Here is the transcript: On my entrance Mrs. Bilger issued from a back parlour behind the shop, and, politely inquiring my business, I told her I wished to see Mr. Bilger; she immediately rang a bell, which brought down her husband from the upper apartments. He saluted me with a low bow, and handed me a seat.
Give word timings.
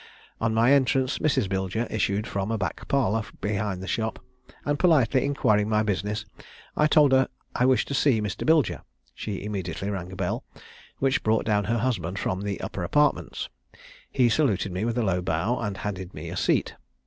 On 0.39 0.51
my 0.55 0.73
entrance 0.73 1.19
Mrs. 1.19 1.47
Bilger 1.47 1.85
issued 1.91 2.25
from 2.25 2.49
a 2.49 2.57
back 2.57 2.87
parlour 2.87 3.23
behind 3.39 3.83
the 3.83 3.87
shop, 3.87 4.17
and, 4.65 4.79
politely 4.79 5.23
inquiring 5.23 5.69
my 5.69 5.83
business, 5.83 6.25
I 6.75 6.87
told 6.87 7.11
her 7.11 7.27
I 7.53 7.67
wished 7.67 7.87
to 7.89 7.93
see 7.93 8.19
Mr. 8.19 8.43
Bilger; 8.43 8.81
she 9.13 9.43
immediately 9.43 9.91
rang 9.91 10.11
a 10.11 10.15
bell, 10.15 10.43
which 10.97 11.21
brought 11.21 11.45
down 11.45 11.65
her 11.65 11.77
husband 11.77 12.17
from 12.17 12.41
the 12.41 12.59
upper 12.61 12.81
apartments. 12.81 13.49
He 14.11 14.27
saluted 14.27 14.71
me 14.71 14.85
with 14.85 14.97
a 14.97 15.03
low 15.03 15.21
bow, 15.21 15.59
and 15.59 15.77
handed 15.77 16.15
me 16.15 16.29
a 16.29 16.35
seat. 16.35 16.73